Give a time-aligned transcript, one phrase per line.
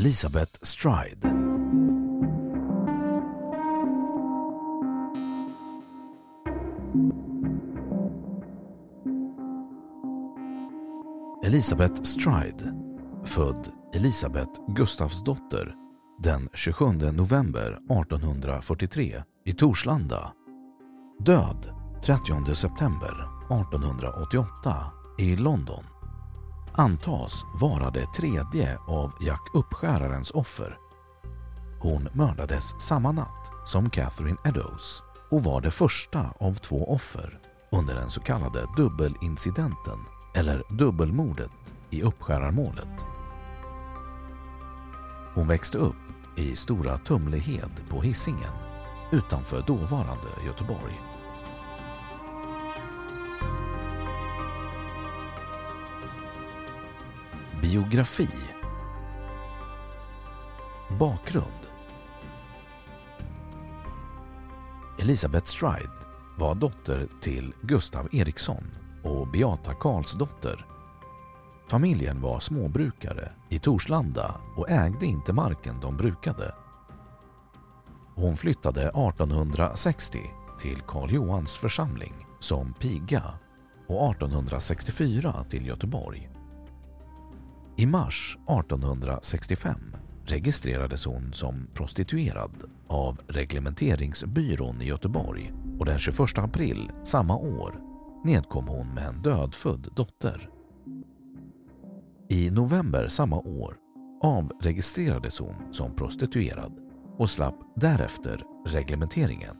[0.00, 1.28] Elisabeth Stride.
[11.44, 12.74] Elisabeth Stride,
[13.24, 15.74] född Elisabeth Gustafsdotter
[16.22, 20.32] den 27 november 1843 i Torslanda.
[21.18, 21.70] Död
[22.04, 24.74] 30 september 1888
[25.18, 25.99] i London.
[26.72, 30.78] Antas vara det tredje av Jack Uppskärarens offer.
[31.80, 37.38] Hon mördades samma natt som Catherine Eddowes och var det första av två offer
[37.72, 39.98] under den så kallade dubbelincidenten
[40.34, 41.50] eller dubbelmordet
[41.90, 43.06] i Uppskärarmålet.
[45.34, 45.96] Hon växte upp
[46.36, 48.52] i Stora Tumlehed på Hisingen
[49.12, 51.00] utanför dåvarande Göteborg.
[57.70, 58.28] Biografi
[60.98, 61.68] Bakgrund
[64.98, 65.92] Elisabeth Stride
[66.38, 68.64] var dotter till Gustav Eriksson
[69.02, 70.66] och Beata Karlsdotter.
[71.68, 76.54] Familjen var småbrukare i Torslanda och ägde inte marken de brukade.
[78.14, 80.20] Hon flyttade 1860
[80.60, 83.22] till Karl Johans församling som piga
[83.86, 86.39] och 1864 till Göteborg.
[87.80, 89.74] I mars 1865
[90.24, 97.80] registrerades hon som prostituerad av Reglementeringsbyrån i Göteborg och den 21 april samma år
[98.24, 100.50] nedkom hon med en dödfödd dotter.
[102.28, 103.76] I november samma år
[104.22, 106.72] avregistrerades hon som prostituerad
[107.18, 109.56] och slapp därefter reglementeringen.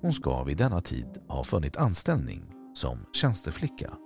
[0.00, 2.42] Hon ska vid denna tid ha funnit anställning
[2.74, 3.96] som tjänsteflicka.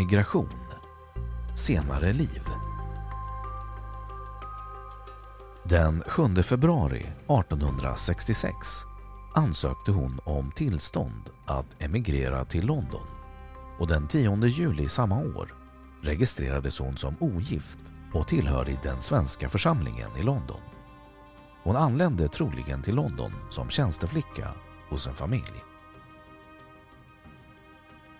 [0.00, 0.48] Migration.
[1.56, 2.42] Senare liv
[5.64, 8.56] Den 7 februari 1866
[9.34, 13.06] ansökte hon om tillstånd att emigrera till London
[13.78, 15.54] och den 10 juli samma år
[16.02, 20.60] registrerades hon som ogift och tillhörig den svenska församlingen i London.
[21.62, 24.48] Hon anlände troligen till London som tjänsteflicka
[24.90, 25.69] hos en familj.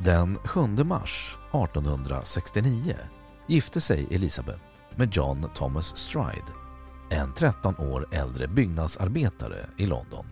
[0.05, 2.95] Den 7 mars 1869
[3.47, 4.63] gifte sig Elisabeth
[4.97, 6.53] med John Thomas Stride,
[7.11, 10.27] en 13 år äldre byggnadsarbetare i London.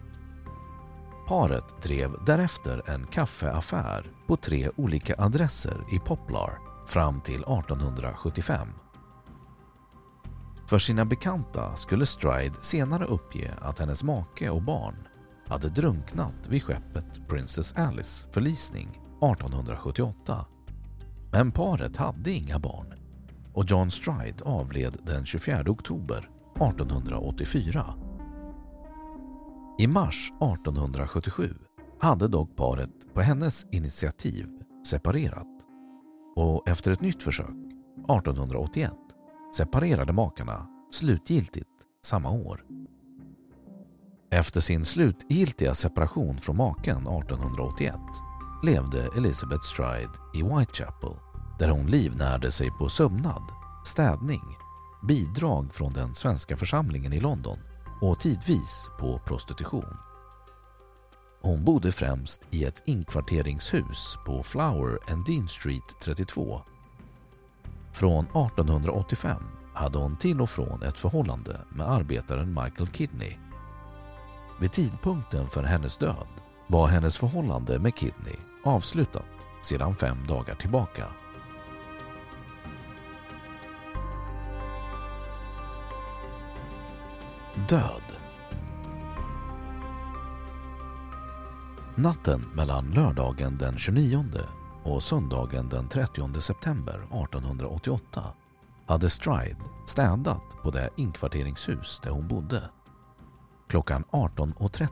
[1.29, 8.69] Paret drev därefter en kaffeaffär på tre olika adresser i Poplar fram till 1875.
[10.69, 15.09] För sina bekanta skulle Stride senare uppge att hennes make och barn
[15.47, 20.47] hade drunknat vid skeppet Princess Alice förlisning 1878.
[21.33, 22.95] Men paret hade inga barn
[23.53, 27.95] och John Stride avled den 24 oktober 1884.
[29.79, 31.55] I mars 1877
[32.01, 34.47] hade dock paret på hennes initiativ
[34.87, 35.47] separerat
[36.37, 38.93] och efter ett nytt försök 1881
[39.57, 41.71] separerade makarna slutgiltigt
[42.05, 42.65] samma år.
[44.31, 47.95] Efter sin slutgiltiga separation från maken 1881
[48.63, 51.17] levde Elizabeth Stride i Whitechapel
[51.59, 53.43] där hon livnärde sig på sömnad,
[53.85, 54.57] städning,
[55.03, 57.59] bidrag från den svenska församlingen i London
[58.01, 59.97] och tidvis på prostitution.
[61.41, 66.63] Hon bodde främst i ett inkvarteringshus på Flower and Dean Street 32.
[67.93, 69.43] Från 1885
[69.75, 73.37] hade hon till och från ett förhållande med arbetaren Michael Kidney.
[74.61, 76.27] Vid tidpunkten för hennes död
[76.67, 81.05] var hennes förhållande med Kidney avslutat sedan fem dagar tillbaka.
[87.69, 88.03] Död
[91.95, 94.25] Natten mellan lördagen den 29
[94.83, 98.23] och söndagen den 30 september 1888
[98.87, 99.57] hade Stride
[99.87, 102.71] städat på det inkvarteringshus där hon bodde.
[103.69, 104.89] Klockan 18.30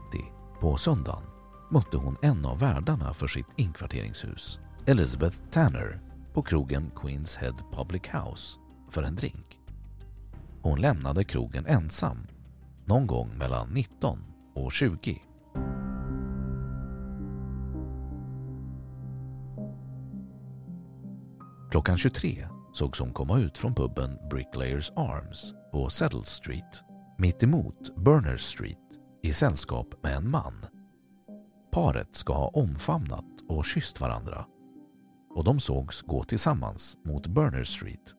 [0.60, 1.35] på söndagen
[1.70, 6.00] mötte hon en av värdarna för sitt inkvarteringshus, Elizabeth Tanner,
[6.32, 8.58] på krogen Queens Head Public House
[8.90, 9.60] för en drink.
[10.62, 12.26] Hon lämnade krogen ensam
[12.84, 14.18] någon gång mellan 19
[14.54, 15.22] och 20.
[21.70, 26.82] Klockan 23 sågs hon komma ut från puben Bricklayers Arms på Settle Street
[27.18, 28.78] mitt emot Berners Street
[29.22, 30.75] i sällskap med en man.
[31.76, 34.46] Paret ska ha omfamnat och kysst varandra
[35.34, 38.14] och de sågs gå tillsammans mot Burner Street.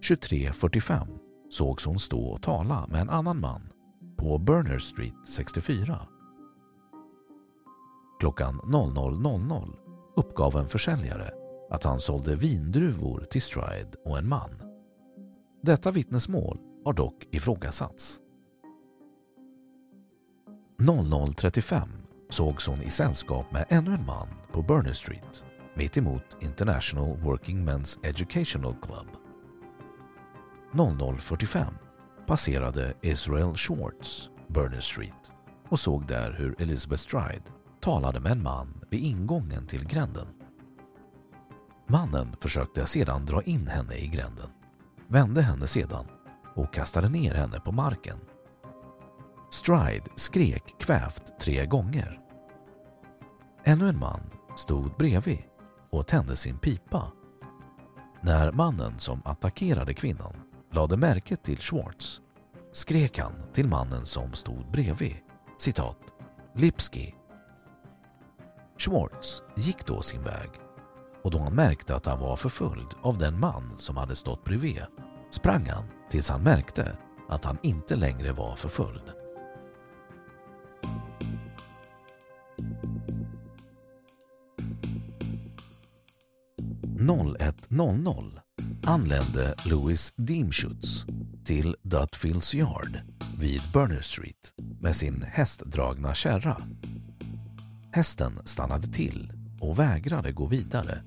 [0.00, 1.18] 23.45
[1.50, 3.72] sågs hon stå och tala med en annan man
[4.16, 6.00] på Burner Street 64.
[8.20, 9.72] Klockan 00.00
[10.16, 11.30] uppgav en försäljare
[11.70, 14.62] att han sålde vindruvor till Stride och en man.
[15.62, 18.20] Detta vittnesmål har dock ifrågasatts.
[20.82, 21.88] 00.35
[22.30, 25.44] sågs hon i sällskap med ännu en man på Burner Street
[25.74, 29.06] mitt emot International Working Men's Educational Club.
[30.72, 31.64] 00.45
[32.26, 35.32] passerade Israel Schwartz Burner Street
[35.68, 37.44] och såg där hur Elizabeth Stride
[37.80, 40.26] talade med en man vid ingången till gränden.
[41.86, 44.50] Mannen försökte sedan dra in henne i gränden,
[45.06, 46.06] vände henne sedan
[46.54, 48.18] och kastade ner henne på marken.
[49.50, 52.20] Stride skrek kvävt tre gånger.
[53.64, 54.20] Ännu en man
[54.56, 55.42] stod bredvid
[55.90, 57.12] och tände sin pipa.
[58.20, 60.34] När mannen som attackerade kvinnan
[60.72, 62.20] lade märke till Schwartz
[62.72, 65.16] skrek han till mannen som stod bredvid,
[65.58, 65.98] citat,
[66.54, 67.14] Lipski.
[68.78, 70.50] Schwartz gick då sin väg
[71.24, 74.82] och då han märkte att han var förföljd av den man som hade stått bredvid
[75.30, 76.96] sprang han tills han märkte
[77.28, 79.17] att han inte längre var förföljd.
[87.08, 88.40] .01.00
[88.86, 91.06] anlände Louis Deemschutz
[91.44, 93.00] till Dutfields Yard
[93.40, 96.60] vid Burner Street med sin hästdragna kärra.
[97.92, 101.02] Hästen stannade till och vägrade gå vidare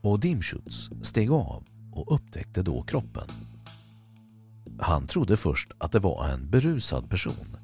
[0.00, 3.28] och Deemschutz steg av och upptäckte då kroppen.
[4.80, 7.56] Han trodde först att det var en berusad person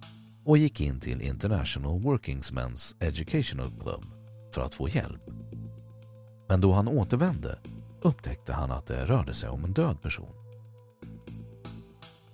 [0.45, 4.05] och gick in till International Workingsmen's Educational Club
[4.55, 5.42] för att få hjälp.
[6.53, 7.59] Men då han återvände
[8.03, 10.35] upptäckte han att det rörde sig om en död person.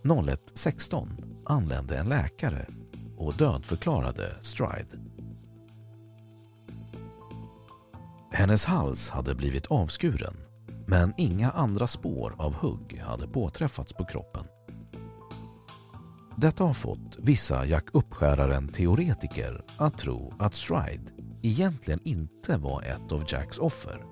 [0.03, 1.09] 01.16
[1.47, 2.67] anlände en läkare
[3.17, 4.99] och dödförklarade Stride.
[8.33, 10.37] Hennes hals hade blivit avskuren
[10.87, 14.45] men inga andra spår av hugg hade påträffats på kroppen.
[16.37, 23.25] Detta har fått vissa Jack Uppskäraren-teoretiker att tro att Stride egentligen inte var ett av
[23.29, 24.05] Jacks offer.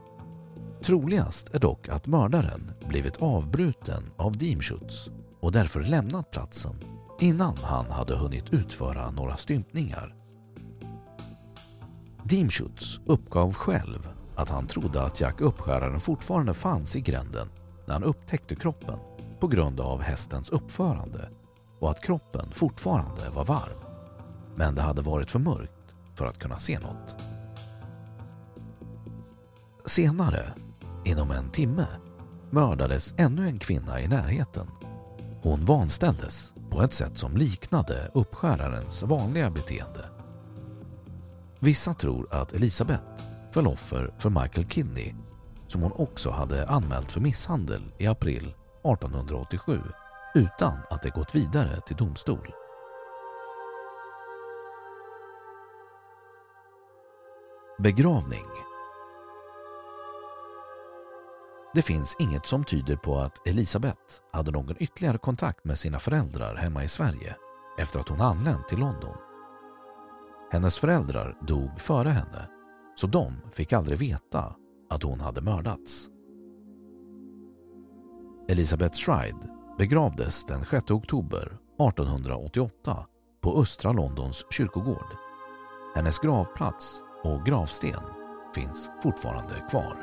[0.82, 6.74] Troligast är dock att mördaren blivit avbruten av Deemschutz och därför lämnat platsen
[7.20, 10.14] innan han hade hunnit utföra några stympningar.
[12.24, 17.48] Deemschutz uppgav själv att han trodde att Jack Uppskäraren fortfarande fanns i gränden
[17.86, 18.98] när han upptäckte kroppen
[19.40, 21.30] på grund av hästens uppförande
[21.80, 23.78] och att kroppen fortfarande var varm.
[24.54, 25.75] Men det hade varit för mörkt
[26.16, 27.16] för att kunna se något.
[29.86, 30.52] Senare,
[31.04, 31.86] inom en timme,
[32.50, 34.66] mördades ännu en kvinna i närheten.
[35.42, 40.04] Hon vanställdes på ett sätt som liknade uppskärarens vanliga beteende.
[41.58, 43.04] Vissa tror att Elisabeth
[43.52, 45.14] föll offer för Michael Kinney
[45.68, 48.54] som hon också hade anmält för misshandel i april
[48.84, 49.80] 1887
[50.34, 52.52] utan att det gått vidare till domstol.
[57.78, 58.46] Begravning
[61.74, 64.00] Det finns inget som tyder på att Elisabeth
[64.32, 67.36] hade någon ytterligare kontakt med sina föräldrar hemma i Sverige
[67.78, 69.16] efter att hon anlänt till London.
[70.52, 72.50] Hennes föräldrar dog före henne
[72.94, 74.56] så de fick aldrig veta
[74.90, 76.08] att hon hade mördats.
[78.48, 83.06] Elisabeth Stride begravdes den 6 oktober 1888
[83.40, 85.16] på östra Londons kyrkogård.
[85.94, 88.00] Hennes gravplats och gravsten
[88.54, 90.02] finns fortfarande kvar.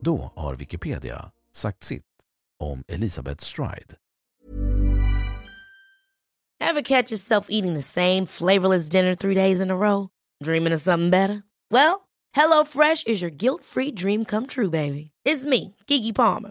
[0.00, 2.04] Då har Wikipedia sagt sitt
[2.58, 3.94] om Elisabeth Stride.
[6.60, 10.08] Ever catch yourself eating the same flavorless dinner three days in a row?
[10.44, 11.42] Dreaming of something better?
[11.70, 15.10] Well, hello Fresh is your guilt-free dream come true, baby.
[15.24, 16.50] It's me, Gigi Palmer.